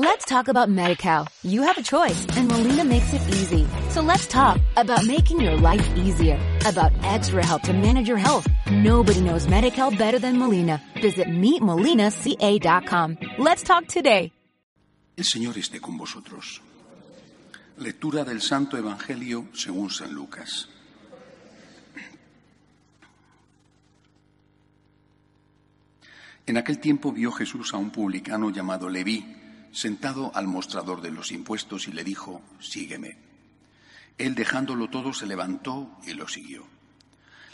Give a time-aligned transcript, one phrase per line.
[0.00, 1.26] Let's talk about MediCal.
[1.42, 3.66] You have a choice and Molina makes it easy.
[3.90, 8.46] So let's talk about making your life easier, about extra help to manage your health.
[8.70, 10.80] Nobody knows MediCal better than Molina.
[11.02, 13.18] Visit meetmolinaca.com.
[13.38, 14.30] Let's talk today.
[15.16, 16.62] El Señor esté con vosotros.
[17.78, 20.68] Lectura del Santo Evangelio según San Lucas.
[26.46, 31.32] En aquel tiempo vio Jesús a un publicano llamado Leví sentado al mostrador de los
[31.32, 33.18] impuestos y le dijo, sígueme.
[34.18, 36.66] Él dejándolo todo se levantó y lo siguió.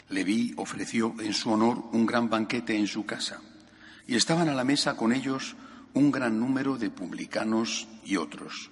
[0.09, 3.41] Leví ofreció en su honor un gran banquete en su casa,
[4.07, 5.55] y estaban a la mesa con ellos
[5.93, 8.69] un gran número de publicanos y otros.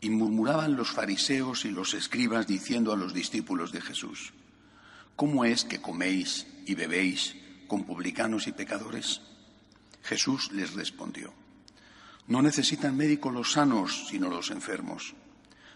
[0.00, 4.34] Y murmuraban los fariseos y los escribas diciendo a los discípulos de Jesús,
[5.16, 7.34] ¿cómo es que coméis y bebéis
[7.66, 9.22] con publicanos y pecadores?
[10.02, 11.32] Jesús les respondió,
[12.28, 15.14] no necesitan médicos los sanos, sino los enfermos.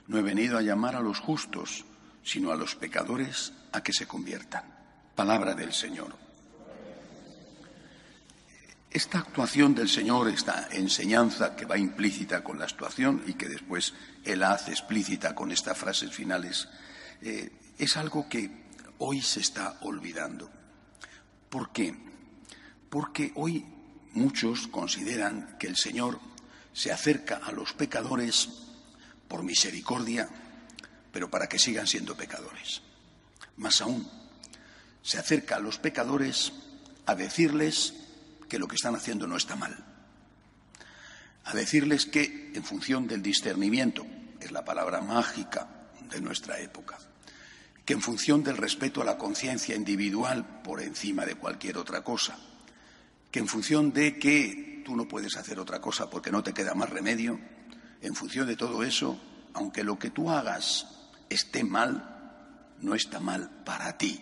[0.09, 1.85] No he venido a llamar a los justos,
[2.25, 4.65] sino a los pecadores a que se conviertan.
[5.15, 6.17] Palabra del Señor.
[8.91, 13.95] Esta actuación del Señor, esta enseñanza que va implícita con la actuación y que después
[14.25, 16.69] Él hace explícita con estas frases finales,
[17.23, 18.51] eh, es algo que
[18.99, 20.51] hoy se está olvidando.
[21.49, 21.95] ¿Por qué?
[22.89, 23.65] Porque hoy
[24.13, 26.19] muchos consideran que el Señor
[26.73, 28.49] se acerca a los pecadores
[29.29, 30.29] por misericordia,
[31.13, 32.83] pero para que sigan siendo pecadores.
[33.57, 34.09] Más aún,
[35.03, 36.53] se acerca a los pecadores
[37.07, 37.95] a decirles
[38.49, 39.85] que lo que están haciendo no está mal,
[41.45, 44.07] a decirles que en función del discernimiento,
[44.41, 45.69] es la palabra mágica
[46.11, 46.99] de nuestra época,
[47.85, 52.39] que en función del respeto a la conciencia individual por encima de cualquier otra cosa,
[53.31, 56.75] que en función de que tú no puedes hacer otra cosa porque no te queda
[56.75, 57.39] más remedio,
[58.01, 59.21] en función de todo eso,
[59.55, 60.87] aunque lo que tú hagas
[61.29, 64.21] esté mal, no está mal para ti.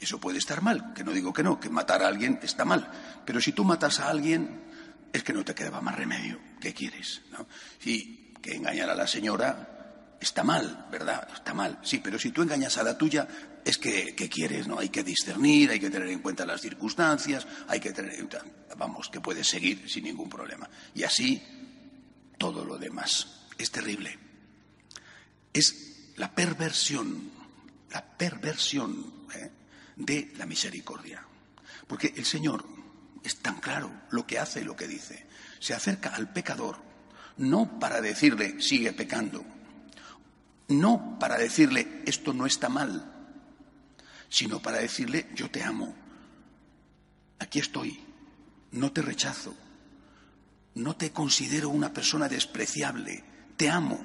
[0.00, 2.90] Eso puede estar mal, que no digo que no, que matar a alguien está mal.
[3.24, 4.62] Pero si tú matas a alguien,
[5.12, 6.38] es que no te quedaba más remedio.
[6.60, 7.22] ¿Qué quieres?
[7.84, 9.73] Y que engañar a la señora
[10.24, 11.28] está mal, ¿verdad?
[11.32, 11.78] Está mal.
[11.82, 13.28] Sí, pero si tú engañas a la tuya,
[13.64, 14.66] es que, ¿qué quieres?
[14.66, 14.78] ¿No?
[14.78, 18.26] Hay que discernir, hay que tener en cuenta las circunstancias, hay que tener,
[18.76, 20.68] vamos, que puedes seguir sin ningún problema.
[20.94, 21.42] Y así
[22.38, 23.46] todo lo demás.
[23.56, 24.18] Es terrible.
[25.52, 27.30] Es la perversión,
[27.90, 29.50] la perversión ¿eh?
[29.96, 31.24] de la misericordia.
[31.86, 32.64] Porque el Señor
[33.22, 35.26] es tan claro lo que hace y lo que dice.
[35.60, 36.82] Se acerca al pecador
[37.36, 39.44] no para decirle sigue pecando,
[40.68, 43.12] no para decirle esto no está mal,
[44.28, 45.94] sino para decirle, yo te amo,
[47.38, 48.00] aquí estoy,
[48.72, 49.54] no te rechazo,
[50.74, 53.24] no te considero una persona despreciable,
[53.56, 54.04] te amo,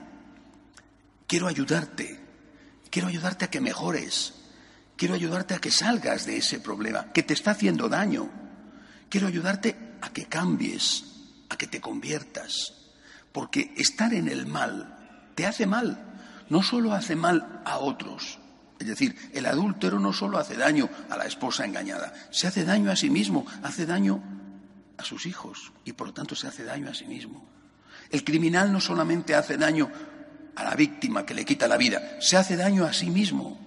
[1.28, 2.19] quiero ayudarte,
[2.90, 4.36] quiero ayudarte a que mejores,
[4.98, 8.30] quiero ayudarte a que salgas de ese problema que te está haciendo daño,
[9.09, 11.06] quiero ayudarte a que cambies,
[11.50, 12.74] a que te conviertas,
[13.31, 16.09] porque estar en el mal te hace mal,
[16.50, 18.40] no solo hace mal a otros,
[18.80, 22.90] es decir, el adúltero no solo hace daño a la esposa engañada, se hace daño
[22.90, 24.24] a sí mismo, hace daño
[24.98, 27.46] a sus hijos y por lo tanto se hace daño a sí mismo.
[28.10, 29.92] El criminal no solamente hace daño
[30.56, 33.60] a la víctima que le quita la vida, se hace daño a sí mismo.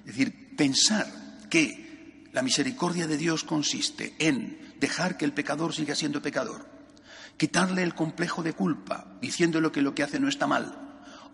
[0.00, 1.06] Es decir, pensar
[1.48, 6.68] que la misericordia de Dios consiste en dejar que el pecador siga siendo pecador,
[7.36, 10.85] quitarle el complejo de culpa, diciéndole que lo que hace no está mal,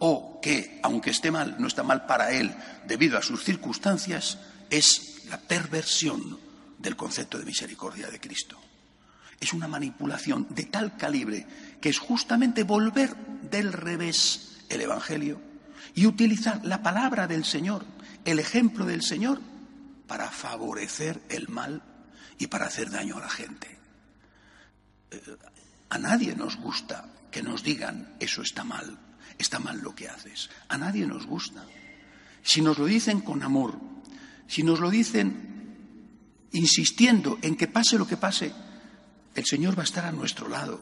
[0.05, 2.53] o que, aunque esté mal, no está mal para él
[2.89, 4.37] debido a sus circunstancias,
[4.69, 6.41] es la perversión
[6.77, 8.59] del concepto de misericordia de Cristo.
[9.39, 11.47] Es una manipulación de tal calibre
[11.81, 13.15] que es justamente volver
[13.49, 15.41] del revés el Evangelio
[15.95, 17.85] y utilizar la palabra del Señor,
[18.25, 19.41] el ejemplo del Señor,
[20.09, 21.81] para favorecer el mal
[22.39, 23.79] y para hacer daño a la gente.
[25.13, 25.21] Eh,
[25.91, 28.99] a nadie nos gusta que nos digan eso está mal,
[29.39, 30.51] está mal lo que haces.
[30.69, 31.65] A nadie nos gusta.
[32.43, 33.79] Si nos lo dicen con amor,
[34.47, 35.53] si nos lo dicen
[36.53, 38.53] insistiendo en que pase lo que pase,
[39.35, 40.81] el Señor va a estar a nuestro lado.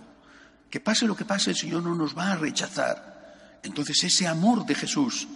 [0.68, 3.60] Que pase lo que pase, el Señor no nos va a rechazar.
[3.62, 5.28] Entonces ese amor de Jesús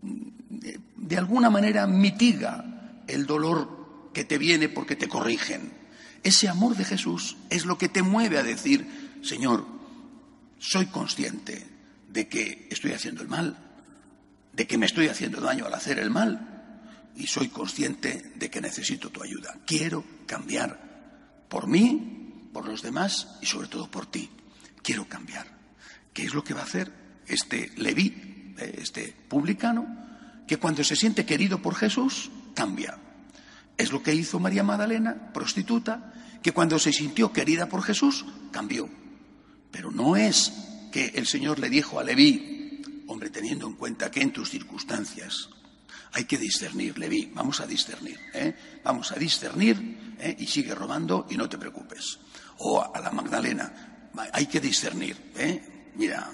[0.00, 5.72] de alguna manera mitiga el dolor que te viene porque te corrigen.
[6.22, 9.66] Ese amor de Jesús es lo que te mueve a decir, Señor,
[10.58, 11.77] soy consciente
[12.08, 13.56] de que estoy haciendo el mal,
[14.52, 18.60] de que me estoy haciendo daño al hacer el mal y soy consciente de que
[18.60, 19.56] necesito tu ayuda.
[19.66, 24.30] Quiero cambiar por mí, por los demás y sobre todo por ti.
[24.82, 25.46] quiero cambiar.
[26.14, 26.90] ¿Qué es lo que va a hacer
[27.26, 29.86] este Leví, este publicano,
[30.46, 32.98] que cuando se siente querido por Jesús, cambia?
[33.76, 36.12] Es lo que hizo María Magdalena, prostituta,
[36.42, 38.88] que cuando se sintió querida por Jesús, cambió.
[39.70, 40.52] Pero no es
[40.90, 45.48] que el Señor le dijo a Leví, hombre, teniendo en cuenta que en tus circunstancias
[46.12, 48.54] hay que discernir, Leví, vamos a discernir, ¿eh?
[48.82, 50.36] vamos a discernir ¿eh?
[50.38, 52.18] y sigue robando y no te preocupes.
[52.58, 55.92] O a la Magdalena, hay que discernir, ¿eh?
[55.96, 56.30] mira,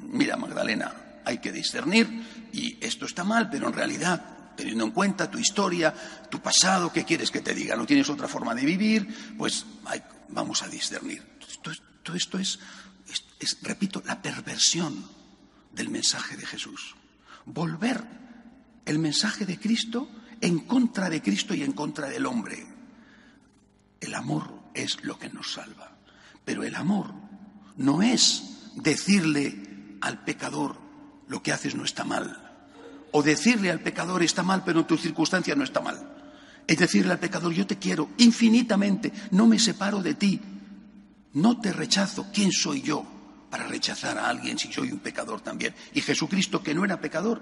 [0.00, 5.30] mira Magdalena, hay que discernir y esto está mal, pero en realidad, teniendo en cuenta
[5.30, 5.94] tu historia,
[6.30, 7.76] tu pasado, ¿qué quieres que te diga?
[7.76, 9.34] ¿No tienes otra forma de vivir?
[9.36, 9.64] Pues
[10.28, 11.22] vamos a discernir.
[12.02, 12.38] Todo esto
[13.38, 15.04] es, repito, la perversión
[15.72, 16.96] del mensaje de Jesús.
[17.44, 18.04] Volver
[18.84, 20.08] el mensaje de Cristo
[20.40, 22.66] en contra de Cristo y en contra del hombre.
[24.00, 25.96] El amor es lo que nos salva.
[26.44, 27.12] Pero el amor
[27.76, 28.42] no es
[28.76, 30.78] decirle al pecador
[31.28, 32.44] lo que haces no está mal.
[33.12, 36.16] O decirle al pecador está mal, pero en tu circunstancia no está mal.
[36.66, 40.40] Es decirle al pecador yo te quiero infinitamente, no me separo de ti,
[41.32, 42.26] no te rechazo.
[42.32, 43.17] ¿Quién soy yo
[43.50, 45.74] para rechazar a alguien si soy un pecador también?
[45.94, 47.40] Y Jesucristo, que no era pecador,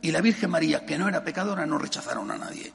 [0.00, 2.72] y la Virgen María, que no era pecadora, no rechazaron a nadie.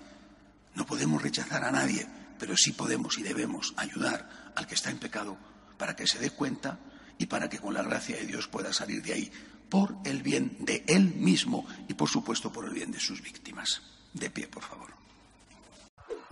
[0.75, 2.07] No podemos rechazar a nadie,
[2.39, 5.37] pero sí podemos y debemos ayudar al que está en pecado
[5.77, 6.79] para que se dé cuenta
[7.17, 9.31] y para que con la gracia de Dios pueda salir de ahí
[9.69, 13.81] por el bien de él mismo y por supuesto por el bien de sus víctimas.
[14.13, 15.02] De pie, por favor.